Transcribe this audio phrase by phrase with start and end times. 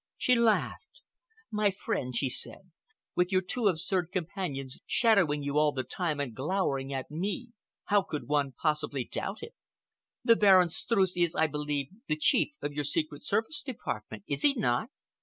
[0.17, 1.03] She laughed.
[1.51, 2.71] "My friend," she said,
[3.15, 7.49] "with your two absurd companions shadowing you all the time and glowering at me,
[7.83, 9.53] how could one possibly doubt it?
[10.23, 14.55] The Baron Streuss is, I believe, the Chief of your Secret Service Department, is he
[14.55, 14.89] not?